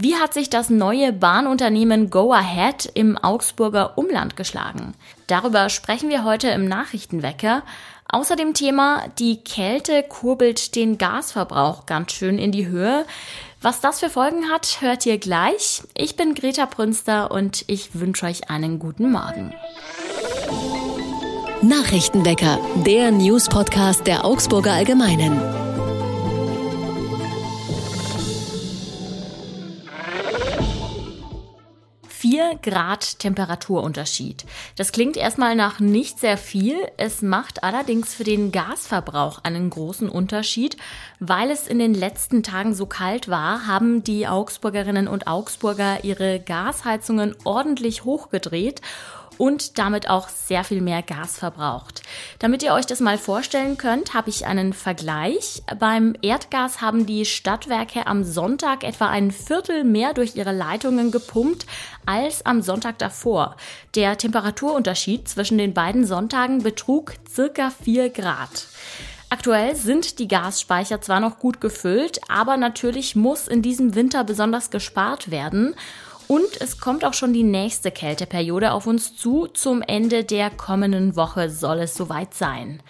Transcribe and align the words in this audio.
Wie 0.00 0.14
hat 0.14 0.32
sich 0.32 0.48
das 0.48 0.70
neue 0.70 1.12
Bahnunternehmen 1.12 2.08
Go 2.08 2.32
Ahead 2.32 2.88
im 2.94 3.18
Augsburger 3.18 3.98
Umland 3.98 4.36
geschlagen? 4.36 4.94
Darüber 5.26 5.68
sprechen 5.70 6.08
wir 6.08 6.22
heute 6.22 6.46
im 6.50 6.66
Nachrichtenwecker. 6.66 7.64
Außerdem 8.08 8.54
Thema, 8.54 9.02
die 9.18 9.38
Kälte 9.38 10.04
kurbelt 10.04 10.76
den 10.76 10.98
Gasverbrauch 10.98 11.84
ganz 11.86 12.12
schön 12.12 12.38
in 12.38 12.52
die 12.52 12.68
Höhe. 12.68 13.06
Was 13.60 13.80
das 13.80 13.98
für 13.98 14.08
Folgen 14.08 14.48
hat, 14.52 14.80
hört 14.80 15.04
ihr 15.04 15.18
gleich. 15.18 15.82
Ich 15.94 16.14
bin 16.14 16.36
Greta 16.36 16.66
Prünster 16.66 17.32
und 17.32 17.64
ich 17.66 17.98
wünsche 17.98 18.26
euch 18.26 18.50
einen 18.50 18.78
guten 18.78 19.10
Morgen. 19.10 19.52
Nachrichtenwecker, 21.60 22.60
der 22.86 23.10
News-Podcast 23.10 24.06
der 24.06 24.24
Augsburger 24.24 24.74
Allgemeinen. 24.74 25.67
4 32.48 32.58
Grad 32.62 33.18
Temperaturunterschied. 33.18 34.44
Das 34.76 34.92
klingt 34.92 35.16
erstmal 35.16 35.54
nach 35.54 35.80
nicht 35.80 36.18
sehr 36.18 36.38
viel. 36.38 36.76
Es 36.96 37.22
macht 37.22 37.62
allerdings 37.62 38.14
für 38.14 38.24
den 38.24 38.52
Gasverbrauch 38.52 39.40
einen 39.44 39.70
großen 39.70 40.08
Unterschied. 40.08 40.76
Weil 41.20 41.50
es 41.50 41.66
in 41.66 41.78
den 41.78 41.94
letzten 41.94 42.42
Tagen 42.42 42.74
so 42.74 42.86
kalt 42.86 43.28
war, 43.28 43.66
haben 43.66 44.02
die 44.04 44.26
Augsburgerinnen 44.26 45.08
und 45.08 45.26
Augsburger 45.26 46.04
ihre 46.04 46.40
Gasheizungen 46.40 47.34
ordentlich 47.44 48.04
hochgedreht 48.04 48.80
und 49.38 49.78
damit 49.78 50.10
auch 50.10 50.28
sehr 50.28 50.64
viel 50.64 50.80
mehr 50.82 51.02
Gas 51.02 51.38
verbraucht. 51.38 52.02
Damit 52.38 52.62
ihr 52.62 52.74
euch 52.74 52.86
das 52.86 53.00
mal 53.00 53.16
vorstellen 53.16 53.78
könnt, 53.78 54.12
habe 54.12 54.28
ich 54.28 54.46
einen 54.46 54.72
Vergleich. 54.72 55.62
Beim 55.78 56.14
Erdgas 56.20 56.80
haben 56.80 57.06
die 57.06 57.24
Stadtwerke 57.24 58.06
am 58.06 58.24
Sonntag 58.24 58.84
etwa 58.84 59.08
ein 59.08 59.30
Viertel 59.30 59.84
mehr 59.84 60.12
durch 60.12 60.36
ihre 60.36 60.52
Leitungen 60.52 61.10
gepumpt 61.10 61.66
als 62.04 62.44
am 62.44 62.60
Sonntag 62.60 62.98
davor. 62.98 63.56
Der 63.94 64.18
Temperaturunterschied 64.18 65.28
zwischen 65.28 65.58
den 65.58 65.72
beiden 65.72 66.04
Sonntagen 66.04 66.62
betrug 66.62 67.14
circa 67.32 67.70
4 67.70 68.10
Grad. 68.10 68.66
Aktuell 69.30 69.76
sind 69.76 70.18
die 70.20 70.28
Gasspeicher 70.28 71.02
zwar 71.02 71.20
noch 71.20 71.38
gut 71.38 71.60
gefüllt, 71.60 72.18
aber 72.28 72.56
natürlich 72.56 73.14
muss 73.14 73.46
in 73.46 73.60
diesem 73.60 73.94
Winter 73.94 74.24
besonders 74.24 74.70
gespart 74.70 75.30
werden. 75.30 75.74
Und 76.28 76.60
es 76.60 76.78
kommt 76.78 77.06
auch 77.06 77.14
schon 77.14 77.32
die 77.32 77.42
nächste 77.42 77.90
Kälteperiode 77.90 78.72
auf 78.72 78.86
uns 78.86 79.16
zu. 79.16 79.46
Zum 79.46 79.80
Ende 79.80 80.24
der 80.24 80.50
kommenden 80.50 81.16
Woche 81.16 81.48
soll 81.48 81.78
es 81.80 81.94
soweit 81.94 82.34
sein. 82.34 82.82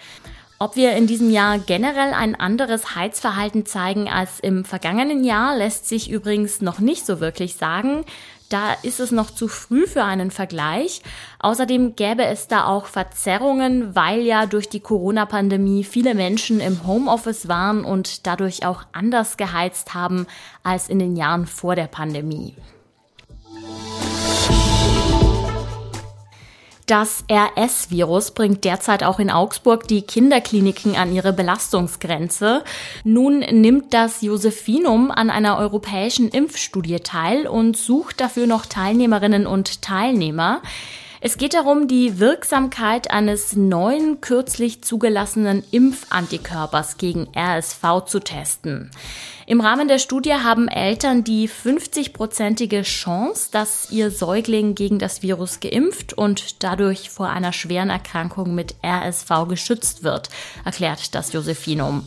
Ob 0.58 0.74
wir 0.74 0.96
in 0.96 1.06
diesem 1.06 1.30
Jahr 1.30 1.60
generell 1.60 2.12
ein 2.14 2.34
anderes 2.34 2.96
Heizverhalten 2.96 3.64
zeigen 3.64 4.08
als 4.08 4.40
im 4.40 4.64
vergangenen 4.64 5.22
Jahr, 5.22 5.56
lässt 5.56 5.86
sich 5.88 6.10
übrigens 6.10 6.60
noch 6.60 6.80
nicht 6.80 7.06
so 7.06 7.20
wirklich 7.20 7.54
sagen. 7.54 8.04
Da 8.48 8.72
ist 8.82 8.98
es 8.98 9.12
noch 9.12 9.30
zu 9.30 9.46
früh 9.46 9.86
für 9.86 10.02
einen 10.02 10.32
Vergleich. 10.32 11.02
Außerdem 11.38 11.94
gäbe 11.94 12.24
es 12.24 12.48
da 12.48 12.66
auch 12.66 12.86
Verzerrungen, 12.86 13.94
weil 13.94 14.22
ja 14.22 14.46
durch 14.46 14.68
die 14.68 14.80
Corona-Pandemie 14.80 15.84
viele 15.84 16.16
Menschen 16.16 16.58
im 16.58 16.84
Homeoffice 16.84 17.46
waren 17.46 17.84
und 17.84 18.26
dadurch 18.26 18.66
auch 18.66 18.82
anders 18.90 19.36
geheizt 19.36 19.94
haben 19.94 20.26
als 20.64 20.88
in 20.88 20.98
den 20.98 21.14
Jahren 21.14 21.46
vor 21.46 21.76
der 21.76 21.86
Pandemie. 21.86 22.56
Das 26.88 27.22
RS-Virus 27.30 28.30
bringt 28.30 28.64
derzeit 28.64 29.04
auch 29.04 29.18
in 29.18 29.30
Augsburg 29.30 29.86
die 29.86 30.00
Kinderkliniken 30.00 30.96
an 30.96 31.12
ihre 31.12 31.34
Belastungsgrenze. 31.34 32.64
Nun 33.04 33.40
nimmt 33.40 33.92
das 33.92 34.22
Josephinum 34.22 35.10
an 35.10 35.28
einer 35.28 35.58
europäischen 35.58 36.30
Impfstudie 36.30 37.00
teil 37.00 37.46
und 37.46 37.76
sucht 37.76 38.22
dafür 38.22 38.46
noch 38.46 38.64
Teilnehmerinnen 38.64 39.46
und 39.46 39.82
Teilnehmer. 39.82 40.62
Es 41.20 41.36
geht 41.36 41.54
darum, 41.54 41.88
die 41.88 42.20
Wirksamkeit 42.20 43.10
eines 43.10 43.56
neuen, 43.56 44.20
kürzlich 44.20 44.82
zugelassenen 44.82 45.64
Impfantikörpers 45.72 46.96
gegen 46.96 47.26
RSV 47.36 48.04
zu 48.06 48.20
testen. 48.20 48.92
Im 49.44 49.60
Rahmen 49.60 49.88
der 49.88 49.98
Studie 49.98 50.34
haben 50.34 50.68
Eltern 50.68 51.24
die 51.24 51.48
50-prozentige 51.48 52.82
Chance, 52.82 53.48
dass 53.50 53.90
ihr 53.90 54.12
Säugling 54.12 54.76
gegen 54.76 55.00
das 55.00 55.22
Virus 55.22 55.58
geimpft 55.58 56.12
und 56.12 56.62
dadurch 56.62 57.10
vor 57.10 57.30
einer 57.30 57.52
schweren 57.52 57.90
Erkrankung 57.90 58.54
mit 58.54 58.76
RSV 58.84 59.48
geschützt 59.48 60.04
wird, 60.04 60.28
erklärt 60.64 61.16
das 61.16 61.32
Josephinum. 61.32 62.06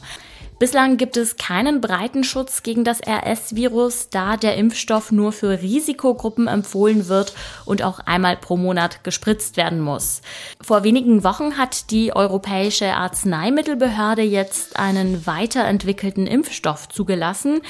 Bislang 0.61 0.97
gibt 0.97 1.17
es 1.17 1.37
keinen 1.37 1.81
breiten 1.81 2.23
Schutz 2.23 2.61
gegen 2.61 2.83
das 2.83 3.01
RS-Virus, 3.01 4.09
da 4.11 4.37
der 4.37 4.57
Impfstoff 4.57 5.11
nur 5.11 5.31
für 5.31 5.59
Risikogruppen 5.59 6.47
empfohlen 6.47 7.07
wird 7.07 7.33
und 7.65 7.81
auch 7.81 7.99
einmal 8.01 8.37
pro 8.37 8.57
Monat 8.57 9.03
gespritzt 9.03 9.57
werden 9.57 9.79
muss. 9.79 10.21
Vor 10.61 10.83
wenigen 10.83 11.23
Wochen 11.23 11.57
hat 11.57 11.89
die 11.89 12.15
Europäische 12.15 12.93
Arzneimittelbehörde 12.93 14.21
jetzt 14.21 14.77
einen 14.77 15.25
weiterentwickelten 15.25 16.27
Impfstoff 16.27 16.87
zugelassen, 16.89 17.61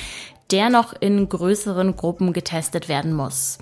der 0.51 0.69
noch 0.69 0.91
in 0.91 1.29
größeren 1.29 1.95
Gruppen 1.95 2.33
getestet 2.33 2.89
werden 2.89 3.13
muss. 3.13 3.57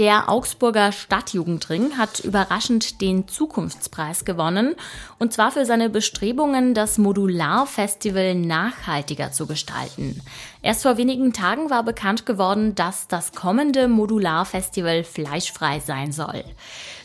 Der 0.00 0.30
Augsburger 0.30 0.92
Stadtjugendring 0.92 1.98
hat 1.98 2.20
überraschend 2.20 3.02
den 3.02 3.28
Zukunftspreis 3.28 4.24
gewonnen, 4.24 4.74
und 5.18 5.34
zwar 5.34 5.52
für 5.52 5.66
seine 5.66 5.90
Bestrebungen, 5.90 6.72
das 6.72 6.96
Modularfestival 6.96 8.34
nachhaltiger 8.34 9.30
zu 9.30 9.46
gestalten. 9.46 10.22
Erst 10.62 10.82
vor 10.82 10.98
wenigen 10.98 11.32
Tagen 11.32 11.70
war 11.70 11.82
bekannt 11.82 12.26
geworden, 12.26 12.74
dass 12.74 13.08
das 13.08 13.32
kommende 13.32 13.88
Modularfestival 13.88 15.04
fleischfrei 15.04 15.80
sein 15.80 16.12
soll. 16.12 16.44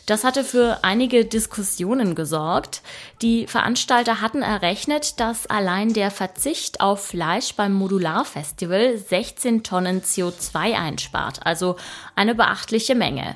Das 0.06 0.22
hatte 0.22 0.44
für 0.44 0.78
einige 0.82 1.24
Diskussionen 1.24 2.14
gesorgt. 2.14 2.82
Die 3.22 3.48
Veranstalter 3.48 4.20
hatten 4.20 4.42
errechnet, 4.42 5.18
dass 5.18 5.48
allein 5.48 5.94
der 5.94 6.12
Verzicht 6.12 6.80
auf 6.80 7.06
Fleisch 7.06 7.54
beim 7.54 7.72
Modularfestival 7.72 8.98
16 8.98 9.64
Tonnen 9.64 10.02
CO2 10.02 10.74
einspart, 10.74 11.44
also 11.44 11.74
eine 12.14 12.36
beachtliche 12.36 12.94
Menge. 12.94 13.34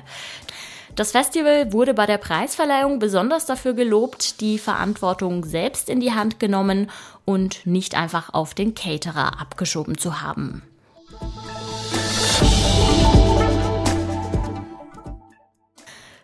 Das 0.95 1.11
Festival 1.11 1.71
wurde 1.71 1.93
bei 1.93 2.05
der 2.05 2.17
Preisverleihung 2.17 2.99
besonders 2.99 3.45
dafür 3.45 3.73
gelobt, 3.73 4.41
die 4.41 4.59
Verantwortung 4.59 5.45
selbst 5.45 5.89
in 5.89 5.99
die 5.99 6.13
Hand 6.13 6.39
genommen 6.39 6.89
und 7.23 7.65
nicht 7.65 7.95
einfach 7.95 8.33
auf 8.33 8.53
den 8.53 8.75
Caterer 8.75 9.39
abgeschoben 9.39 9.97
zu 9.97 10.21
haben. 10.21 10.63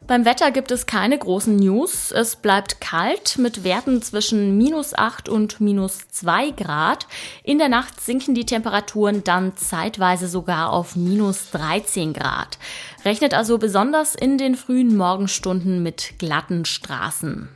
Beim 0.07 0.23
Wetter 0.23 0.51
gibt 0.51 0.71
es 0.71 0.85
keine 0.85 1.17
großen 1.17 1.57
News. 1.57 2.13
Es 2.13 2.37
bleibt 2.37 2.79
kalt 2.79 3.37
mit 3.37 3.65
Werten 3.65 4.01
zwischen 4.01 4.57
minus 4.57 4.93
8 4.93 5.27
und 5.27 5.59
minus 5.59 6.07
2 6.11 6.51
Grad. 6.51 7.07
In 7.43 7.57
der 7.57 7.67
Nacht 7.67 7.99
sinken 7.99 8.33
die 8.33 8.45
Temperaturen 8.45 9.25
dann 9.25 9.57
zeitweise 9.57 10.29
sogar 10.29 10.71
auf 10.71 10.95
minus 10.95 11.51
13 11.51 12.13
Grad. 12.13 12.57
Rechnet 13.03 13.33
also 13.33 13.57
besonders 13.57 14.15
in 14.15 14.37
den 14.37 14.55
frühen 14.55 14.95
Morgenstunden 14.95 15.83
mit 15.83 16.13
glatten 16.19 16.63
Straßen. 16.63 17.49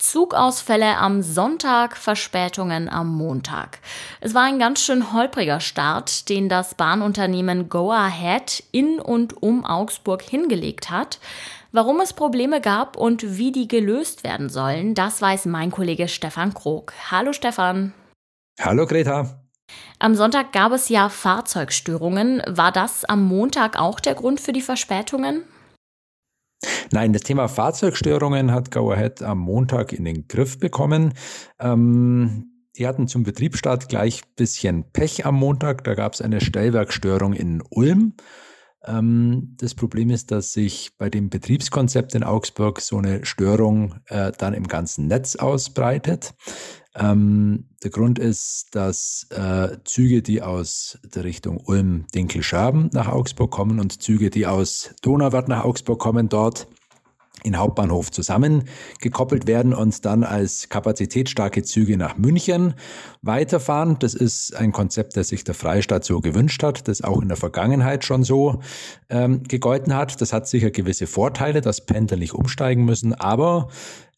Zugausfälle 0.00 0.96
am 0.96 1.22
Sonntag, 1.22 1.96
Verspätungen 1.96 2.88
am 2.88 3.14
Montag. 3.14 3.80
Es 4.20 4.34
war 4.34 4.44
ein 4.44 4.58
ganz 4.58 4.82
schön 4.82 5.12
holpriger 5.12 5.60
Start, 5.60 6.30
den 6.30 6.48
das 6.48 6.74
Bahnunternehmen 6.74 7.68
Go 7.68 7.92
Ahead 7.92 8.64
in 8.72 8.98
und 8.98 9.42
um 9.42 9.64
Augsburg 9.64 10.22
hingelegt 10.22 10.90
hat. 10.90 11.20
Warum 11.70 12.00
es 12.00 12.14
Probleme 12.14 12.62
gab 12.62 12.96
und 12.96 13.36
wie 13.36 13.52
die 13.52 13.68
gelöst 13.68 14.24
werden 14.24 14.48
sollen, 14.48 14.94
das 14.94 15.20
weiß 15.20 15.44
mein 15.44 15.70
Kollege 15.70 16.08
Stefan 16.08 16.54
Krog. 16.54 16.94
Hallo 17.10 17.34
Stefan. 17.34 17.92
Hallo 18.58 18.86
Greta. 18.86 19.38
Am 19.98 20.14
Sonntag 20.14 20.52
gab 20.52 20.72
es 20.72 20.88
ja 20.88 21.10
Fahrzeugstörungen. 21.10 22.42
War 22.48 22.72
das 22.72 23.04
am 23.04 23.22
Montag 23.22 23.78
auch 23.78 24.00
der 24.00 24.14
Grund 24.14 24.40
für 24.40 24.52
die 24.52 24.62
Verspätungen? 24.62 25.44
Nein, 26.92 27.12
das 27.12 27.22
Thema 27.22 27.48
Fahrzeugstörungen 27.48 28.52
hat 28.52 28.70
Go 28.70 28.90
Ahead 28.90 29.22
am 29.22 29.38
Montag 29.38 29.92
in 29.92 30.04
den 30.04 30.26
Griff 30.28 30.58
bekommen. 30.58 31.14
Ähm, 31.58 32.50
die 32.76 32.86
hatten 32.86 33.08
zum 33.08 33.22
Betriebsstart 33.22 33.88
gleich 33.88 34.22
ein 34.22 34.34
bisschen 34.36 34.84
Pech 34.92 35.26
am 35.26 35.36
Montag. 35.36 35.84
Da 35.84 35.94
gab 35.94 36.14
es 36.14 36.20
eine 36.20 36.40
Stellwerkstörung 36.40 37.32
in 37.32 37.62
Ulm. 37.70 38.14
Ähm, 38.86 39.56
das 39.58 39.74
Problem 39.74 40.10
ist, 40.10 40.30
dass 40.30 40.52
sich 40.52 40.92
bei 40.98 41.10
dem 41.10 41.28
Betriebskonzept 41.28 42.14
in 42.14 42.22
Augsburg 42.22 42.80
so 42.80 42.98
eine 42.98 43.24
Störung 43.24 43.96
äh, 44.06 44.32
dann 44.36 44.54
im 44.54 44.68
ganzen 44.68 45.06
Netz 45.06 45.36
ausbreitet. 45.36 46.34
Ähm, 46.94 47.68
der 47.84 47.90
Grund 47.90 48.18
ist, 48.18 48.68
dass 48.72 49.26
äh, 49.30 49.76
Züge, 49.84 50.22
die 50.22 50.42
aus 50.42 50.98
der 51.04 51.24
Richtung 51.24 51.58
Ulm-Dinkelschaben 51.58 52.90
nach 52.92 53.08
Augsburg 53.08 53.50
kommen 53.50 53.78
und 53.78 54.02
Züge, 54.02 54.30
die 54.30 54.46
aus 54.46 54.94
Donauwörth 55.02 55.48
nach 55.48 55.64
Augsburg 55.64 56.00
kommen, 56.00 56.28
dort 56.28 56.66
in 57.44 57.58
Hauptbahnhof 57.58 58.10
zusammengekoppelt 58.10 59.46
werden 59.46 59.74
und 59.74 60.04
dann 60.04 60.24
als 60.24 60.68
kapazitätsstarke 60.68 61.62
Züge 61.62 61.96
nach 61.96 62.16
München 62.16 62.74
weiterfahren. 63.22 63.96
Das 63.98 64.14
ist 64.14 64.54
ein 64.56 64.72
Konzept, 64.72 65.16
das 65.16 65.28
sich 65.28 65.44
der 65.44 65.54
Freistaat 65.54 66.04
so 66.04 66.20
gewünscht 66.20 66.62
hat, 66.62 66.88
das 66.88 67.02
auch 67.02 67.20
in 67.20 67.28
der 67.28 67.36
Vergangenheit 67.36 68.04
schon 68.04 68.24
so 68.24 68.60
ähm, 69.08 69.42
gegolten 69.44 69.94
hat. 69.94 70.20
Das 70.20 70.32
hat 70.32 70.48
sicher 70.48 70.70
gewisse 70.70 71.06
Vorteile, 71.06 71.60
dass 71.60 71.84
Pendler 71.84 72.16
nicht 72.16 72.34
umsteigen 72.34 72.84
müssen, 72.84 73.14
aber 73.14 73.68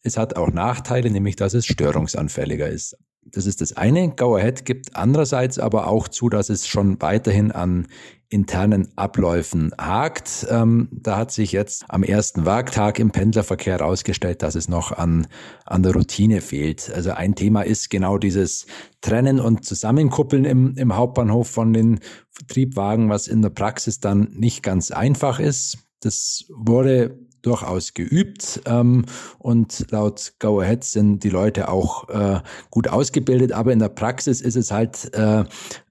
es 0.03 0.17
hat 0.17 0.35
auch 0.35 0.51
Nachteile, 0.51 1.09
nämlich 1.09 1.35
dass 1.35 1.53
es 1.53 1.65
störungsanfälliger 1.65 2.67
ist. 2.67 2.97
Das 3.25 3.45
ist 3.45 3.61
das 3.61 3.77
eine. 3.77 4.09
Go 4.09 4.35
Ahead 4.35 4.65
gibt 4.65 4.95
andererseits 4.95 5.57
aber 5.57 5.87
auch 5.87 6.07
zu, 6.09 6.29
dass 6.29 6.49
es 6.49 6.67
schon 6.67 7.01
weiterhin 7.01 7.51
an 7.51 7.87
internen 8.33 8.91
Abläufen 8.95 9.71
hakt. 9.79 10.47
Ähm, 10.49 10.89
da 10.91 11.17
hat 11.17 11.31
sich 11.31 11.51
jetzt 11.51 11.85
am 11.87 12.01
ersten 12.01 12.45
Werktag 12.45 12.97
im 12.99 13.11
Pendlerverkehr 13.11 13.77
herausgestellt, 13.77 14.41
dass 14.41 14.55
es 14.55 14.67
noch 14.67 14.91
an, 14.91 15.27
an 15.65 15.83
der 15.83 15.93
Routine 15.93 16.41
fehlt. 16.41 16.91
Also 16.93 17.11
ein 17.11 17.35
Thema 17.35 17.61
ist 17.61 17.91
genau 17.91 18.17
dieses 18.17 18.65
Trennen 19.01 19.39
und 19.39 19.65
Zusammenkuppeln 19.65 20.45
im, 20.45 20.75
im 20.77 20.95
Hauptbahnhof 20.95 21.47
von 21.47 21.73
den 21.73 21.99
Triebwagen, 22.47 23.09
was 23.09 23.27
in 23.27 23.43
der 23.43 23.51
Praxis 23.51 23.99
dann 23.99 24.31
nicht 24.33 24.63
ganz 24.63 24.89
einfach 24.89 25.39
ist. 25.39 25.77
Das 26.01 26.45
wurde 26.49 27.17
durchaus 27.43 27.93
geübt 27.93 28.61
ähm, 28.65 29.05
und 29.37 29.91
laut 29.91 30.33
Go 30.39 30.59
Ahead 30.59 30.83
sind 30.83 31.23
die 31.23 31.29
Leute 31.29 31.69
auch 31.69 32.09
äh, 32.09 32.39
gut 32.71 32.87
ausgebildet, 32.87 33.51
aber 33.51 33.71
in 33.71 33.79
der 33.79 33.89
Praxis 33.89 34.41
ist 34.41 34.55
es 34.55 34.71
halt 34.71 35.13
äh, 35.13 35.43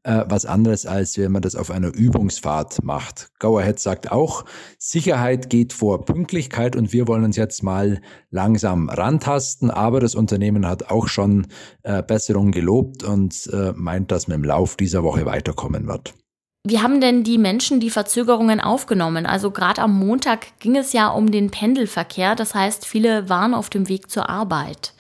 äh, 0.04 0.24
was 0.28 0.46
anderes, 0.46 0.86
als 0.86 1.16
wenn 1.18 1.30
man 1.30 1.42
das 1.42 1.54
auf 1.54 1.70
einer 1.70 1.94
Übungsfahrt 1.94 2.82
macht. 2.82 3.30
Go 3.38 3.58
Ahead 3.58 3.78
sagt 3.78 4.10
auch, 4.10 4.44
Sicherheit 4.78 5.50
geht 5.50 5.72
vor 5.72 6.04
Pünktlichkeit 6.04 6.74
und 6.74 6.92
wir 6.92 7.06
wollen 7.06 7.24
uns 7.24 7.36
jetzt 7.36 7.62
mal 7.62 8.00
langsam 8.30 8.88
rantasten, 8.88 9.70
aber 9.70 10.00
das 10.00 10.14
Unternehmen 10.14 10.66
hat 10.66 10.90
auch 10.90 11.06
schon 11.06 11.46
äh, 11.82 12.02
Besserungen 12.02 12.52
gelobt 12.52 13.04
und 13.04 13.48
äh, 13.52 13.72
meint, 13.76 14.10
dass 14.10 14.26
man 14.26 14.38
im 14.38 14.44
Lauf 14.44 14.76
dieser 14.76 15.04
Woche 15.04 15.26
weiterkommen 15.26 15.86
wird. 15.86 16.14
Wie 16.64 16.78
haben 16.78 17.00
denn 17.00 17.24
die 17.24 17.38
Menschen 17.38 17.80
die 17.80 17.90
Verzögerungen 17.90 18.60
aufgenommen? 18.60 19.26
Also 19.26 19.50
gerade 19.50 19.82
am 19.82 19.98
Montag 19.98 20.60
ging 20.60 20.76
es 20.76 20.92
ja 20.92 21.08
um 21.08 21.32
den 21.32 21.50
Pendelverkehr, 21.50 22.36
das 22.36 22.54
heißt, 22.54 22.86
viele 22.86 23.28
waren 23.28 23.52
auf 23.52 23.68
dem 23.68 23.88
Weg 23.88 24.08
zur 24.08 24.28
Arbeit. 24.28 24.92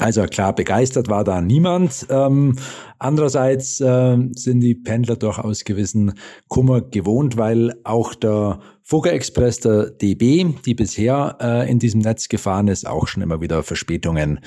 Also 0.00 0.24
klar, 0.24 0.54
begeistert 0.54 1.08
war 1.08 1.24
da 1.24 1.40
niemand. 1.40 2.06
Ähm, 2.10 2.56
andererseits 2.98 3.80
äh, 3.80 4.16
sind 4.32 4.60
die 4.60 4.74
Pendler 4.74 5.16
durchaus 5.16 5.64
gewissen 5.64 6.14
Kummer 6.48 6.80
gewohnt, 6.80 7.36
weil 7.36 7.74
auch 7.84 8.14
der 8.14 8.60
Fugger 8.86 9.14
Express 9.14 9.60
der 9.60 9.90
DB, 9.90 10.44
die 10.66 10.74
bisher 10.74 11.38
äh, 11.40 11.70
in 11.70 11.78
diesem 11.78 12.02
Netz 12.02 12.28
gefahren 12.28 12.68
ist, 12.68 12.86
auch 12.86 13.08
schon 13.08 13.22
immer 13.22 13.40
wieder 13.40 13.62
Verspätungen 13.62 14.40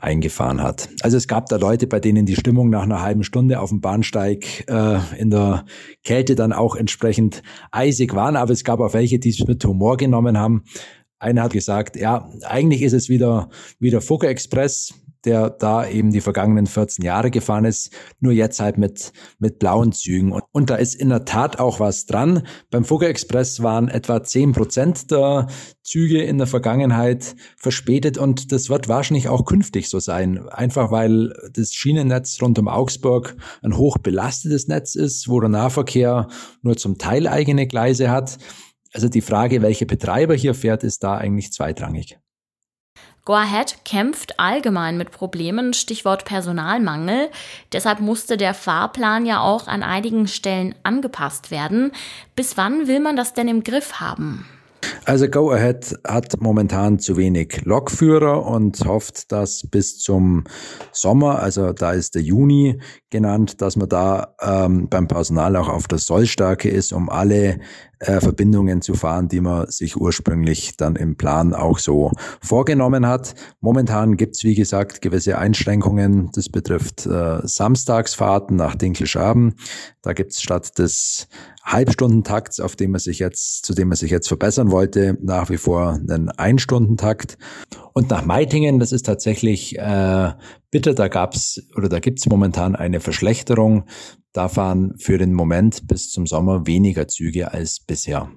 eingefahren 0.00 0.62
hat. 0.62 0.88
Also 1.02 1.16
es 1.16 1.26
gab 1.26 1.46
da 1.46 1.56
Leute, 1.56 1.88
bei 1.88 1.98
denen 1.98 2.24
die 2.24 2.36
Stimmung 2.36 2.70
nach 2.70 2.84
einer 2.84 3.02
halben 3.02 3.24
Stunde 3.24 3.58
auf 3.58 3.70
dem 3.70 3.80
Bahnsteig 3.80 4.68
äh, 4.68 4.98
in 5.18 5.30
der 5.30 5.64
Kälte 6.04 6.36
dann 6.36 6.52
auch 6.52 6.76
entsprechend 6.76 7.42
eisig 7.72 8.14
waren, 8.14 8.36
aber 8.36 8.52
es 8.52 8.62
gab 8.62 8.78
auch 8.78 8.94
welche, 8.94 9.18
die 9.18 9.30
es 9.30 9.44
mit 9.44 9.64
Humor 9.64 9.96
genommen 9.96 10.38
haben 10.38 10.62
einer 11.20 11.44
hat 11.44 11.52
gesagt, 11.52 11.96
ja, 11.96 12.28
eigentlich 12.42 12.82
ist 12.82 12.94
es 12.94 13.08
wieder, 13.08 13.50
wieder 13.78 14.00
Fugger 14.00 14.28
Express, 14.28 14.94
der 15.24 15.50
da 15.50 15.86
eben 15.86 16.12
die 16.12 16.20
vergangenen 16.20 16.66
14 16.66 17.04
Jahre 17.04 17.30
gefahren 17.30 17.64
ist, 17.64 17.92
nur 18.20 18.32
jetzt 18.32 18.60
halt 18.60 18.78
mit, 18.78 19.12
mit 19.38 19.58
blauen 19.58 19.92
Zügen. 19.92 20.32
Und, 20.32 20.44
und 20.52 20.70
da 20.70 20.76
ist 20.76 20.94
in 20.94 21.10
der 21.10 21.24
Tat 21.24 21.58
auch 21.58 21.78
was 21.78 22.06
dran. 22.06 22.46
Beim 22.70 22.84
Fugger 22.84 23.08
Express 23.08 23.62
waren 23.62 23.88
etwa 23.88 24.22
10 24.22 24.52
Prozent 24.52 25.10
der 25.10 25.48
Züge 25.82 26.22
in 26.22 26.38
der 26.38 26.46
Vergangenheit 26.46 27.36
verspätet 27.56 28.16
und 28.16 28.52
das 28.52 28.70
wird 28.70 28.88
wahrscheinlich 28.88 29.28
auch 29.28 29.44
künftig 29.44 29.90
so 29.90 30.00
sein. 30.00 30.48
Einfach 30.48 30.90
weil 30.90 31.34
das 31.52 31.74
Schienennetz 31.74 32.40
rund 32.40 32.58
um 32.58 32.68
Augsburg 32.68 33.36
ein 33.62 33.76
hoch 33.76 33.98
belastetes 33.98 34.68
Netz 34.68 34.94
ist, 34.94 35.28
wo 35.28 35.40
der 35.40 35.50
Nahverkehr 35.50 36.28
nur 36.62 36.76
zum 36.76 36.96
Teil 36.96 37.26
eigene 37.26 37.66
Gleise 37.66 38.10
hat. 38.10 38.38
Also 38.92 39.08
die 39.08 39.20
Frage, 39.20 39.62
welcher 39.62 39.86
Betreiber 39.86 40.34
hier 40.34 40.54
fährt, 40.54 40.82
ist 40.82 41.02
da 41.04 41.16
eigentlich 41.16 41.52
zweitrangig. 41.52 42.18
Go 43.24 43.34
Ahead 43.34 43.84
kämpft 43.84 44.40
allgemein 44.40 44.96
mit 44.96 45.10
Problemen, 45.10 45.74
Stichwort 45.74 46.24
Personalmangel. 46.24 47.30
Deshalb 47.72 48.00
musste 48.00 48.36
der 48.36 48.54
Fahrplan 48.54 49.26
ja 49.26 49.40
auch 49.40 49.68
an 49.68 49.82
einigen 49.82 50.26
Stellen 50.26 50.74
angepasst 50.82 51.50
werden. 51.50 51.92
Bis 52.34 52.56
wann 52.56 52.88
will 52.88 52.98
man 52.98 53.16
das 53.16 53.34
denn 53.34 53.46
im 53.46 53.62
Griff 53.62 54.00
haben? 54.00 54.46
Also 55.04 55.28
Go 55.28 55.50
Ahead 55.50 55.98
hat 56.06 56.40
momentan 56.40 56.98
zu 56.98 57.16
wenig 57.16 57.64
Lokführer 57.64 58.46
und 58.46 58.84
hofft, 58.86 59.32
dass 59.32 59.66
bis 59.70 59.98
zum 59.98 60.44
Sommer, 60.92 61.40
also 61.40 61.72
da 61.72 61.92
ist 61.92 62.14
der 62.14 62.22
Juni 62.22 62.80
genannt, 63.10 63.60
dass 63.60 63.76
man 63.76 63.88
da 63.88 64.34
ähm, 64.40 64.88
beim 64.88 65.08
Personal 65.08 65.56
auch 65.56 65.68
auf 65.68 65.88
der 65.88 65.98
Sollstärke 65.98 66.68
ist, 66.68 66.92
um 66.92 67.08
alle 67.08 67.58
äh, 68.00 68.20
Verbindungen 68.20 68.82
zu 68.82 68.94
fahren, 68.94 69.28
die 69.28 69.40
man 69.40 69.70
sich 69.70 69.96
ursprünglich 69.96 70.76
dann 70.76 70.96
im 70.96 71.16
Plan 71.16 71.54
auch 71.54 71.78
so 71.78 72.12
vorgenommen 72.40 73.06
hat. 73.06 73.34
Momentan 73.60 74.16
gibt's 74.16 74.44
wie 74.44 74.54
gesagt, 74.54 75.02
gewisse 75.02 75.38
Einschränkungen. 75.38 76.30
Das 76.32 76.48
betrifft 76.48 77.06
äh, 77.06 77.40
Samstagsfahrten 77.42 78.56
nach 78.56 78.74
Dinkelschaben. 78.74 79.54
Da 80.02 80.12
gibt's 80.12 80.40
statt 80.40 80.78
des 80.78 81.28
Halbstundentakts, 81.72 82.60
auf 82.60 82.76
dem 82.76 82.92
man 82.92 83.00
sich 83.00 83.18
jetzt, 83.18 83.64
zu 83.64 83.74
dem 83.74 83.88
man 83.88 83.96
sich 83.96 84.10
jetzt 84.10 84.28
verbessern 84.28 84.70
wollte, 84.70 85.16
nach 85.22 85.50
wie 85.50 85.56
vor 85.56 85.92
einen 85.92 86.30
Einstundentakt. 86.30 87.38
Und 87.92 88.10
nach 88.10 88.24
Meitingen, 88.24 88.78
das 88.78 88.92
ist 88.92 89.06
tatsächlich 89.06 89.78
äh, 89.78 90.32
bitter, 90.70 90.94
da 90.94 91.08
gab's 91.08 91.62
oder 91.76 91.88
da 91.88 92.00
gibt's 92.00 92.26
momentan 92.26 92.76
eine 92.76 93.00
Verschlechterung. 93.00 93.84
Da 94.32 94.48
fahren 94.48 94.94
für 94.98 95.18
den 95.18 95.34
Moment 95.34 95.88
bis 95.88 96.10
zum 96.10 96.26
Sommer 96.26 96.66
weniger 96.66 97.08
Züge 97.08 97.52
als 97.52 97.80
bisher. 97.80 98.30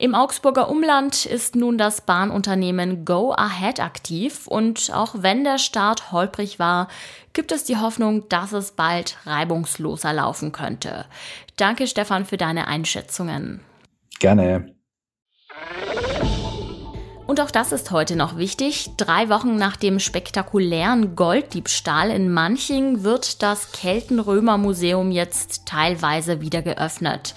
Im 0.00 0.14
Augsburger 0.14 0.68
Umland 0.68 1.26
ist 1.26 1.56
nun 1.56 1.76
das 1.76 2.02
Bahnunternehmen 2.02 3.04
Go 3.04 3.32
Ahead 3.32 3.80
aktiv 3.80 4.46
und 4.46 4.92
auch 4.94 5.16
wenn 5.18 5.42
der 5.42 5.58
Start 5.58 6.12
holprig 6.12 6.60
war, 6.60 6.86
gibt 7.32 7.50
es 7.50 7.64
die 7.64 7.78
Hoffnung, 7.78 8.28
dass 8.28 8.52
es 8.52 8.70
bald 8.70 9.16
reibungsloser 9.26 10.12
laufen 10.12 10.52
könnte. 10.52 11.06
Danke 11.56 11.88
Stefan 11.88 12.26
für 12.26 12.36
deine 12.36 12.68
Einschätzungen. 12.68 13.60
Gerne. 14.20 14.72
Und 17.26 17.40
auch 17.40 17.50
das 17.50 17.72
ist 17.72 17.90
heute 17.90 18.14
noch 18.14 18.36
wichtig. 18.36 18.90
Drei 18.96 19.28
Wochen 19.28 19.56
nach 19.56 19.76
dem 19.76 19.98
spektakulären 19.98 21.16
Golddiebstahl 21.16 22.10
in 22.10 22.32
Manching 22.32 23.02
wird 23.02 23.42
das 23.42 23.72
Keltenrömer-Museum 23.72 25.10
jetzt 25.10 25.66
teilweise 25.66 26.40
wieder 26.40 26.62
geöffnet. 26.62 27.34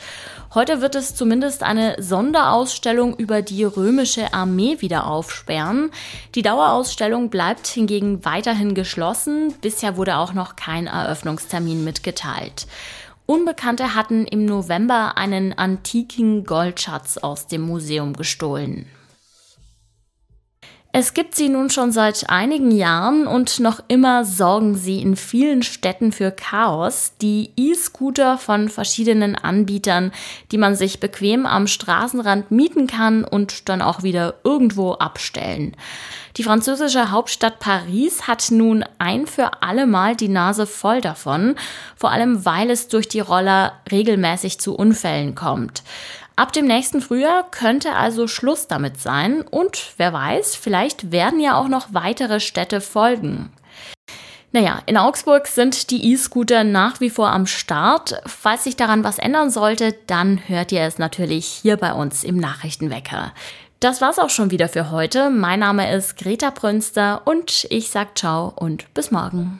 Heute 0.54 0.82
wird 0.82 0.96
es 0.96 1.16
zumindest 1.16 1.64
eine 1.64 1.96
Sonderausstellung 1.98 3.16
über 3.16 3.42
die 3.42 3.64
römische 3.64 4.34
Armee 4.34 4.82
wieder 4.82 5.08
aufsperren. 5.08 5.92
Die 6.36 6.42
Dauerausstellung 6.42 7.30
bleibt 7.30 7.68
hingegen 7.68 8.26
weiterhin 8.26 8.76
geschlossen. 8.76 9.54
Bisher 9.62 9.96
wurde 9.96 10.18
auch 10.18 10.34
noch 10.34 10.58
kein 10.58 10.88
Eröffnungstermin 10.88 11.86
mitgeteilt. 11.86 12.68
Unbekannte 13.26 13.96
hatten 13.96 14.26
im 14.26 14.44
November 14.44 15.18
einen 15.18 15.54
antiken 15.58 16.44
Goldschatz 16.44 17.18
aus 17.18 17.48
dem 17.48 17.62
Museum 17.62 18.12
gestohlen. 18.12 18.88
Es 20.94 21.14
gibt 21.14 21.36
sie 21.36 21.48
nun 21.48 21.70
schon 21.70 21.94
seit 21.94 22.30
einigen 22.30 22.70
Jahren 22.70 23.26
und 23.26 23.62
noch 23.62 23.82
immer 23.88 24.26
sorgen 24.26 24.76
sie 24.76 25.02
in 25.02 25.16
vielen 25.16 25.64
Städten 25.64 26.12
für 26.12 26.32
Chaos. 26.32 27.14
Die 27.22 27.52
E-Scooter 27.56 28.38
von 28.38 28.68
verschiedenen 28.68 29.36
Anbietern, 29.36 30.12
die 30.52 30.58
man 30.58 30.76
sich 30.76 31.00
bequem 31.00 31.46
am 31.46 31.68
Straßenrand 31.68 32.52
mieten 32.52 32.88
kann 32.88 33.24
und 33.24 33.70
dann 33.70 33.82
auch 33.82 34.04
wieder 34.04 34.34
irgendwo 34.44 34.92
abstellen. 34.92 35.78
Die 36.36 36.44
französische 36.44 37.12
Hauptstadt 37.12 37.60
Paris 37.60 38.28
hat 38.28 38.52
nun 38.52 38.84
ein 38.98 39.28
für 39.28 39.64
alle 39.64 39.88
Mal 39.88 40.18
die 40.18 40.30
Nase 40.30 40.68
voll 40.68 41.00
davon, 41.00 41.56
vor 41.96 42.12
allem 42.12 42.44
weil 42.44 42.70
es 42.70 42.90
durch 42.90 43.08
die 43.08 43.20
Roller 43.22 43.74
regelmäßig 43.90 44.60
zu 44.60 44.76
Unfällen 44.76 45.36
kommt. 45.36 45.84
Ab 46.42 46.54
dem 46.54 46.66
nächsten 46.66 47.02
Frühjahr 47.02 47.46
könnte 47.52 47.94
also 47.94 48.28
Schluss 48.28 48.66
damit 48.66 49.00
sein 49.00 49.42
und 49.44 49.94
wer 49.98 50.12
weiß, 50.12 50.56
vielleicht 50.56 51.12
werden 51.12 51.40
ja 51.40 51.56
auch 51.56 51.68
noch 51.68 51.94
weitere 51.94 52.40
Städte 52.40 52.82
folgen. 52.82 53.52
Naja, 54.52 54.82
in 54.88 54.98
Augsburg 54.98 55.46
sind 55.46 55.92
die 55.92 56.12
E-Scooter 56.12 56.64
nach 56.64 57.00
wie 57.00 57.12
vor 57.12 57.30
am 57.30 57.46
Start. 57.46 58.24
Falls 58.26 58.64
sich 58.64 58.76
daran 58.76 59.04
was 59.04 59.20
ändern 59.20 59.52
sollte, 59.52 59.94
dann 60.08 60.42
hört 60.48 60.72
ihr 60.72 60.82
es 60.82 60.98
natürlich 60.98 61.46
hier 61.46 61.78
bei 61.78 61.94
uns 61.94 62.24
im 62.24 62.38
Nachrichtenwecker. 62.38 63.34
Das 63.80 64.02
war's 64.02 64.18
auch 64.18 64.32
schon 64.32 64.50
wieder 64.50 64.68
für 64.68 64.90
heute. 64.90 65.30
Mein 65.30 65.60
Name 65.60 65.94
ist 65.96 66.18
Greta 66.18 66.50
Prünster 66.50 67.22
und 67.26 67.68
ich 67.70 67.92
sag 67.92 68.18
ciao 68.18 68.52
und 68.56 68.92
bis 68.96 69.12
morgen. 69.12 69.60